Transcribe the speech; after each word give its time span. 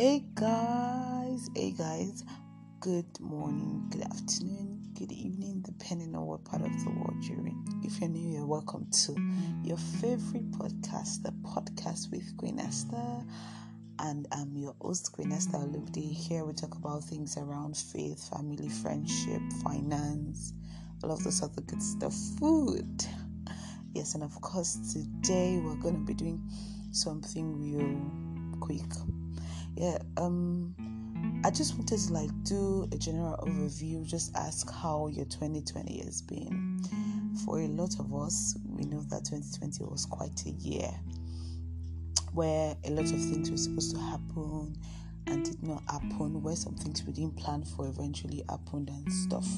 Hey 0.00 0.24
guys, 0.34 1.50
hey 1.54 1.72
guys, 1.72 2.24
good 2.80 3.20
morning, 3.20 3.86
good 3.90 4.00
afternoon, 4.00 4.82
good 4.94 5.12
evening, 5.12 5.60
depending 5.60 6.14
on 6.14 6.24
what 6.24 6.42
part 6.42 6.62
of 6.62 6.72
the 6.82 6.88
world 6.88 7.22
you're 7.22 7.46
in. 7.46 7.62
If 7.84 8.00
you're 8.00 8.08
new, 8.08 8.32
you're 8.32 8.46
welcome 8.46 8.86
to 8.90 9.14
your 9.62 9.76
favorite 9.76 10.52
podcast, 10.52 11.22
the 11.22 11.32
podcast 11.42 12.10
with 12.10 12.34
Queen 12.38 12.58
Esther. 12.58 13.26
And 13.98 14.26
I'm 14.32 14.56
your 14.56 14.74
host, 14.80 15.12
Queen 15.12 15.32
Esther 15.32 15.58
Olubde. 15.58 16.10
Here 16.10 16.46
we 16.46 16.54
talk 16.54 16.76
about 16.76 17.04
things 17.04 17.36
around 17.36 17.76
faith, 17.76 18.26
family, 18.30 18.70
friendship, 18.70 19.42
finance, 19.62 20.54
all 21.04 21.12
of 21.12 21.22
those 21.24 21.42
other 21.42 21.60
good 21.60 21.82
stuff, 21.82 22.14
food. 22.38 23.04
Yes, 23.92 24.14
and 24.14 24.24
of 24.24 24.40
course, 24.40 24.78
today 24.94 25.60
we're 25.62 25.74
going 25.74 25.96
to 25.96 26.06
be 26.06 26.14
doing 26.14 26.42
something 26.90 27.60
real 27.60 28.60
quick 28.60 28.80
yeah 29.80 29.96
um 30.18 30.74
i 31.42 31.50
just 31.50 31.74
wanted 31.78 31.98
to 31.98 32.12
like 32.12 32.30
do 32.44 32.86
a 32.92 32.98
general 32.98 33.34
overview 33.42 34.06
just 34.06 34.36
ask 34.36 34.70
how 34.70 35.08
your 35.08 35.24
2020 35.24 36.02
has 36.04 36.20
been. 36.22 36.78
For 37.46 37.60
a 37.60 37.66
lot 37.68 37.98
of 37.98 38.14
us 38.14 38.58
we 38.66 38.84
know 38.84 39.00
that 39.08 39.24
2020 39.24 39.84
was 39.84 40.04
quite 40.04 40.44
a 40.44 40.50
year 40.50 40.90
where 42.34 42.76
a 42.84 42.90
lot 42.90 43.04
of 43.04 43.10
things 43.10 43.50
were 43.50 43.56
supposed 43.56 43.94
to 43.94 44.00
happen 44.02 44.76
and 45.26 45.44
did 45.44 45.62
not 45.62 45.82
happen 45.90 46.42
where 46.42 46.56
some 46.56 46.74
things 46.74 47.02
we 47.04 47.12
didn't 47.14 47.36
plan 47.36 47.64
for 47.64 47.86
eventually 47.86 48.44
happened 48.50 48.90
and 48.90 49.10
stuff. 49.12 49.48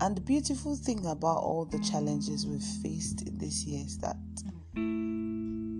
And 0.00 0.16
the 0.16 0.20
beautiful 0.20 0.76
thing 0.76 1.04
about 1.06 1.38
all 1.38 1.64
the 1.64 1.78
challenges 1.80 2.46
we've 2.46 2.62
faced 2.62 3.38
this 3.38 3.64
year 3.64 3.84
is 3.84 3.98
that 3.98 4.16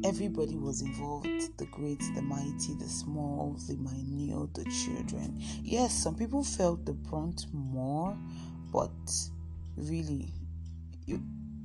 everybody 0.04 0.56
was 0.56 0.82
involved 0.82 1.28
the 1.58 1.66
great, 1.66 2.00
the 2.14 2.22
mighty, 2.22 2.74
the 2.78 2.88
small, 2.88 3.56
the 3.68 3.76
minute, 3.76 4.54
the 4.54 4.64
children. 4.64 5.36
Yes, 5.62 5.92
some 5.92 6.14
people 6.14 6.42
felt 6.42 6.84
the 6.84 6.92
brunt 6.92 7.46
more, 7.52 8.16
but 8.72 8.90
really, 9.76 10.32
it, 11.06 11.20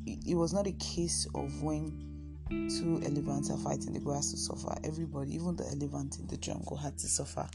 it 0.06 0.36
was 0.36 0.54
not 0.54 0.68
a 0.68 0.74
case 0.74 1.28
of 1.36 1.64
when 1.64 2.04
two 2.50 3.02
elephants 3.06 3.50
are 3.50 3.58
fighting 3.58 3.94
the 3.94 4.00
grass 4.00 4.32
to 4.32 4.38
suffer. 4.38 4.76
Everybody, 4.84 5.36
even 5.36 5.56
the 5.56 5.66
elephant 5.66 6.20
in 6.20 6.28
the 6.28 6.38
jungle, 6.38 6.78
had 6.78 6.98
to 7.00 7.08
suffer 7.08 7.48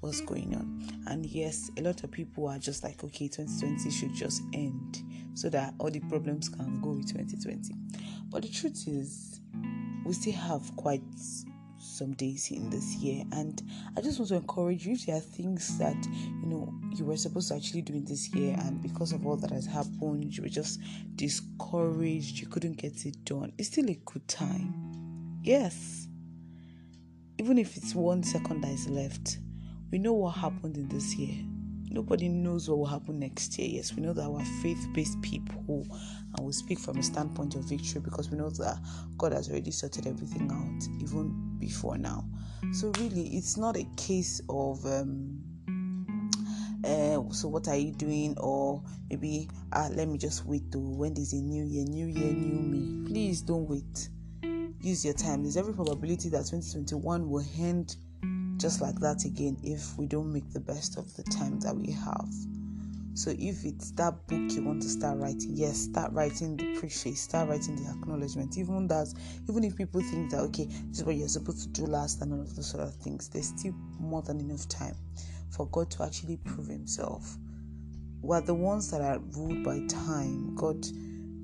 what's 0.00 0.20
going 0.22 0.54
on. 0.54 1.04
And 1.06 1.26
yes, 1.26 1.70
a 1.76 1.82
lot 1.82 2.02
of 2.02 2.10
people 2.10 2.48
are 2.48 2.58
just 2.58 2.82
like, 2.82 3.04
okay, 3.04 3.28
2020 3.28 3.90
should 3.90 4.14
just 4.14 4.42
end 4.52 5.02
so 5.34 5.48
that 5.50 5.74
all 5.78 5.90
the 5.90 6.00
problems 6.00 6.48
can 6.48 6.80
go 6.80 6.90
with 6.90 7.08
2020. 7.08 7.74
But 8.30 8.42
the 8.42 8.48
truth 8.48 8.84
is, 8.86 9.40
we 10.04 10.12
still 10.12 10.32
have 10.32 10.74
quite 10.76 11.02
some 11.78 12.12
days 12.14 12.50
in 12.50 12.68
this 12.70 12.96
year 12.96 13.24
and 13.32 13.62
i 13.96 14.00
just 14.00 14.18
want 14.18 14.28
to 14.28 14.36
encourage 14.36 14.86
you 14.86 14.92
if 14.92 15.06
there 15.06 15.16
are 15.16 15.20
things 15.20 15.78
that 15.78 15.96
you 16.42 16.46
know 16.46 16.72
you 16.94 17.04
were 17.04 17.16
supposed 17.16 17.48
to 17.48 17.54
actually 17.54 17.82
do 17.82 17.92
in 17.92 18.04
this 18.04 18.34
year 18.34 18.56
and 18.60 18.82
because 18.82 19.12
of 19.12 19.26
all 19.26 19.36
that 19.36 19.50
has 19.50 19.66
happened 19.66 20.34
you 20.36 20.42
were 20.42 20.48
just 20.48 20.80
discouraged 21.16 22.38
you 22.38 22.46
couldn't 22.46 22.76
get 22.76 23.04
it 23.06 23.24
done 23.24 23.52
it's 23.58 23.68
still 23.68 23.88
a 23.88 23.98
good 24.06 24.26
time. 24.28 24.74
Yes. 25.42 26.06
Even 27.38 27.56
if 27.56 27.76
it's 27.76 27.94
one 27.94 28.22
second 28.22 28.62
that 28.62 28.70
is 28.72 28.88
left 28.88 29.38
we 29.90 29.98
know 29.98 30.12
what 30.12 30.32
happened 30.32 30.76
in 30.76 30.88
this 30.88 31.14
year 31.14 31.44
nobody 31.90 32.28
knows 32.28 32.68
what 32.68 32.78
will 32.78 32.86
happen 32.86 33.18
next 33.18 33.58
year. 33.58 33.68
Yes, 33.68 33.94
we 33.94 34.02
know 34.02 34.12
that 34.12 34.30
we're 34.30 34.44
faith 34.62 34.86
based 34.94 35.20
people 35.22 35.86
and 36.36 36.46
we 36.46 36.52
speak 36.52 36.78
from 36.78 36.96
a 36.98 37.02
standpoint 37.02 37.56
of 37.56 37.64
victory 37.64 38.00
because 38.00 38.30
we 38.30 38.38
know 38.38 38.50
that 38.50 38.78
God 39.18 39.32
has 39.32 39.50
already 39.50 39.70
sorted 39.70 40.06
everything 40.06 40.50
out 40.50 41.02
even 41.02 41.56
before 41.58 41.98
now. 41.98 42.24
So, 42.72 42.92
really, 42.98 43.28
it's 43.36 43.56
not 43.56 43.76
a 43.76 43.84
case 43.96 44.40
of. 44.48 44.84
Um, 44.86 45.42
uh, 46.82 47.22
so 47.30 47.46
what 47.46 47.68
are 47.68 47.76
you 47.76 47.92
doing 47.92 48.34
or 48.38 48.82
maybe 49.10 49.46
uh, 49.72 49.90
let 49.92 50.08
me 50.08 50.16
just 50.16 50.46
wait 50.46 50.72
to 50.72 50.78
when 50.78 51.12
there's 51.12 51.34
a 51.34 51.36
new 51.36 51.62
year 51.62 51.84
new 51.84 52.06
year 52.06 52.32
new 52.32 52.58
me 52.58 53.06
please 53.06 53.42
don't 53.42 53.68
wait 53.68 54.08
use 54.80 55.04
your 55.04 55.12
time 55.12 55.42
there's 55.42 55.58
every 55.58 55.74
probability 55.74 56.30
that 56.30 56.38
2021 56.38 57.28
will 57.28 57.44
end 57.58 57.96
just 58.60 58.82
like 58.82 59.00
that 59.00 59.24
again 59.24 59.56
if 59.62 59.96
we 59.96 60.06
don't 60.06 60.30
make 60.30 60.50
the 60.50 60.60
best 60.60 60.98
of 60.98 61.16
the 61.16 61.22
time 61.24 61.58
that 61.60 61.74
we 61.74 61.90
have. 61.90 62.28
So 63.14 63.30
if 63.38 63.64
it's 63.64 63.90
that 63.92 64.26
book 64.28 64.52
you 64.52 64.62
want 64.62 64.82
to 64.82 64.88
start 64.88 65.18
writing, 65.18 65.50
yes, 65.54 65.78
start 65.78 66.12
writing 66.12 66.56
the 66.56 66.78
preface, 66.78 67.22
start 67.22 67.48
writing 67.48 67.76
the 67.76 67.90
acknowledgement. 67.90 68.58
Even 68.58 68.86
that, 68.88 69.12
even 69.48 69.64
if 69.64 69.76
people 69.76 70.02
think 70.02 70.30
that 70.30 70.40
okay, 70.40 70.66
this 70.66 70.98
is 70.98 71.04
what 71.04 71.16
you're 71.16 71.28
supposed 71.28 71.62
to 71.62 71.68
do 71.68 71.86
last 71.86 72.20
and 72.20 72.34
all 72.34 72.40
of 72.40 72.54
those 72.54 72.70
sort 72.70 72.82
of 72.82 72.94
things, 72.96 73.28
there's 73.28 73.48
still 73.48 73.74
more 73.98 74.22
than 74.22 74.38
enough 74.40 74.68
time 74.68 74.94
for 75.50 75.66
God 75.68 75.90
to 75.92 76.04
actually 76.04 76.36
prove 76.36 76.68
Himself. 76.68 77.36
We're 78.20 78.42
the 78.42 78.54
ones 78.54 78.90
that 78.90 79.00
are 79.00 79.18
ruled 79.18 79.64
by 79.64 79.80
time. 79.88 80.54
God, 80.54 80.86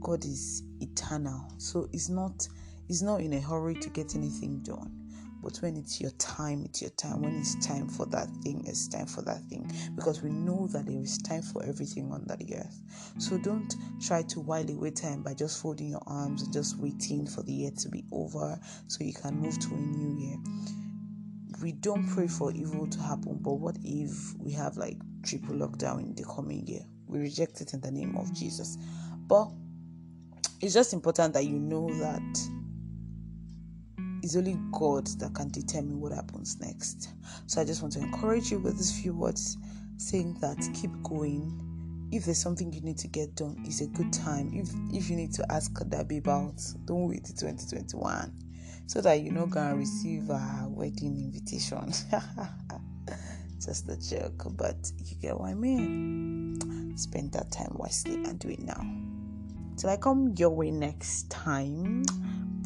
God 0.00 0.22
is 0.25 0.62
eternal, 0.81 1.50
so 1.56 1.88
it's 1.94 2.10
not, 2.10 2.47
He's 2.87 3.03
not 3.03 3.22
in 3.22 3.33
a 3.33 3.41
hurry 3.41 3.75
to 3.75 3.88
get 3.88 4.15
anything 4.15 4.60
done 4.60 5.05
but 5.46 5.58
when 5.58 5.76
it's 5.76 6.00
your 6.00 6.10
time, 6.18 6.64
it's 6.64 6.82
your 6.82 6.90
time. 6.90 7.22
When 7.22 7.36
it's 7.36 7.54
time 7.64 7.86
for 7.86 8.04
that 8.06 8.28
thing, 8.42 8.64
it's 8.66 8.88
time 8.88 9.06
for 9.06 9.22
that 9.22 9.40
thing. 9.42 9.70
Because 9.94 10.20
we 10.20 10.30
know 10.30 10.66
that 10.72 10.86
there 10.86 11.00
is 11.00 11.18
time 11.18 11.42
for 11.42 11.64
everything 11.64 12.10
under 12.12 12.34
the 12.34 12.56
earth. 12.56 12.82
So 13.18 13.38
don't 13.38 13.72
try 14.00 14.22
to 14.22 14.40
while 14.40 14.68
away 14.68 14.90
time 14.90 15.22
by 15.22 15.34
just 15.34 15.62
folding 15.62 15.90
your 15.90 16.02
arms 16.08 16.42
and 16.42 16.52
just 16.52 16.78
waiting 16.78 17.28
for 17.28 17.44
the 17.44 17.52
year 17.52 17.70
to 17.78 17.88
be 17.88 18.04
over 18.10 18.58
so 18.88 19.04
you 19.04 19.12
can 19.14 19.36
move 19.36 19.56
to 19.60 19.68
a 19.68 19.78
new 19.78 20.18
year. 20.20 20.36
We 21.62 21.70
don't 21.70 22.08
pray 22.08 22.26
for 22.26 22.50
evil 22.50 22.88
to 22.88 22.98
happen, 22.98 23.38
but 23.40 23.52
what 23.52 23.76
if 23.84 24.34
we 24.40 24.50
have 24.54 24.76
like 24.76 24.96
triple 25.22 25.54
lockdown 25.54 26.00
in 26.00 26.14
the 26.16 26.24
coming 26.24 26.66
year? 26.66 26.82
We 27.06 27.20
reject 27.20 27.60
it 27.60 27.72
in 27.72 27.80
the 27.82 27.92
name 27.92 28.16
of 28.16 28.34
Jesus. 28.34 28.78
But 29.28 29.48
it's 30.60 30.74
just 30.74 30.92
important 30.92 31.34
that 31.34 31.44
you 31.44 31.60
know 31.60 31.88
that 32.00 32.55
it's 34.26 34.34
only 34.34 34.59
God 34.72 35.06
that 35.20 35.34
can 35.34 35.50
determine 35.50 36.00
what 36.00 36.10
happens 36.10 36.59
next. 36.60 37.10
So 37.47 37.60
I 37.60 37.64
just 37.64 37.81
want 37.81 37.94
to 37.94 38.00
encourage 38.00 38.50
you 38.50 38.59
with 38.59 38.76
these 38.76 39.00
few 39.00 39.14
words 39.14 39.56
saying 39.98 40.38
that 40.41 40.59
keep 40.75 40.91
going. 41.04 41.62
If 42.10 42.25
there's 42.25 42.38
something 42.38 42.72
you 42.72 42.81
need 42.81 42.98
to 42.98 43.06
get 43.06 43.36
done, 43.36 43.62
it's 43.65 43.82
a 43.82 43.86
good 43.86 44.12
time. 44.12 44.50
If 44.53 44.69
if 44.92 45.09
you 45.09 45.15
need 45.15 45.32
to 45.34 45.47
ask 45.53 45.72
Dabi 45.75 46.19
about, 46.19 46.60
don't 46.86 47.09
wait 47.09 47.25
till 47.25 47.36
2021 47.36 48.32
so 48.88 49.00
that 49.00 49.22
you're 49.22 49.32
not 49.32 49.50
gonna 49.50 49.76
receive 49.76 50.28
a 50.28 50.66
wedding 50.70 51.16
invitation. 51.19 51.92
Just 53.65 53.88
a 53.88 53.97
joke, 53.97 54.42
but 54.56 54.91
you 55.04 55.16
get 55.22 55.38
what 55.38 55.50
I 55.50 55.54
mean. 55.54 56.97
Spend 56.97 57.32
that 57.34 57.53
time 57.53 57.70
wisely 57.75 58.15
and 58.15 58.41
do 58.41 58.48
it 58.48 58.60
now. 58.60 58.84
Till 59.76 59.91
I 59.91 59.97
come 59.97 60.34
your 60.36 60.50
way 60.50 60.72
next 60.72 61.31
time 61.31 62.03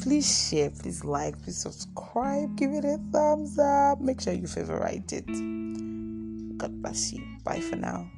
please 0.01 0.49
share, 0.49 0.69
please 0.71 1.03
like, 1.03 1.41
please 1.43 1.57
subscribe, 1.57 2.55
give 2.57 2.71
it 2.71 2.85
a 2.85 2.97
thumbs 3.11 3.57
up, 3.59 4.01
make 4.01 4.19
sure 4.19 4.33
you 4.33 4.47
favorite 4.47 5.13
it. 5.13 5.27
God 6.57 6.81
bless 6.81 7.13
you. 7.13 7.23
Bye 7.43 7.59
for 7.61 7.75
now. 7.75 8.09